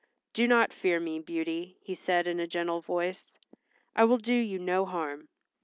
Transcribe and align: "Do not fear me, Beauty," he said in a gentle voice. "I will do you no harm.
"Do 0.33 0.47
not 0.47 0.73
fear 0.73 0.99
me, 0.99 1.19
Beauty," 1.19 1.77
he 1.79 1.93
said 1.93 2.25
in 2.25 2.39
a 2.39 2.47
gentle 2.47 2.81
voice. 2.81 3.37
"I 3.95 4.03
will 4.05 4.17
do 4.17 4.33
you 4.33 4.57
no 4.57 4.83
harm. 4.83 5.27